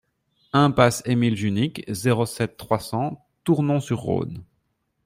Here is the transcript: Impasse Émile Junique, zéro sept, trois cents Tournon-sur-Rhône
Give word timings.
Impasse 0.53 1.03
Émile 1.05 1.35
Junique, 1.35 1.83
zéro 1.87 2.25
sept, 2.25 2.57
trois 2.57 2.79
cents 2.79 3.23
Tournon-sur-Rhône 3.43 4.43